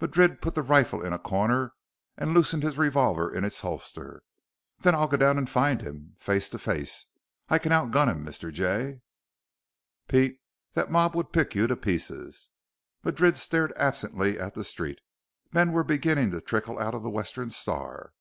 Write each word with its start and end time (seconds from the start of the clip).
Madrid 0.00 0.40
put 0.40 0.56
the 0.56 0.62
rifle 0.62 1.04
into 1.04 1.14
a 1.14 1.20
corner 1.20 1.72
and 2.16 2.34
loosened 2.34 2.64
his 2.64 2.76
revolver 2.76 3.32
in 3.32 3.44
its 3.44 3.60
holster. 3.60 4.24
"Then 4.80 4.92
I'll 4.92 5.06
go 5.06 5.16
down 5.16 5.38
and 5.38 5.48
find 5.48 5.80
him. 5.82 6.16
Face 6.18 6.48
to 6.48 6.58
face, 6.58 7.06
I 7.48 7.60
can 7.60 7.70
out 7.70 7.92
gun 7.92 8.08
him, 8.08 8.26
Mr. 8.26 8.52
Jay." 8.52 9.02
"Pete, 10.08 10.40
that 10.72 10.90
mob 10.90 11.14
would 11.14 11.32
pick 11.32 11.54
you 11.54 11.68
to 11.68 11.76
pieces." 11.76 12.50
Madrid 13.04 13.38
stared 13.38 13.72
absently 13.76 14.36
at 14.36 14.54
the 14.54 14.64
street. 14.64 14.98
Men 15.52 15.70
were 15.70 15.84
beginning 15.84 16.32
to 16.32 16.40
trickle 16.40 16.80
out 16.80 16.92
of 16.96 17.04
the 17.04 17.08
Western 17.10 17.48
Star. 17.48 18.14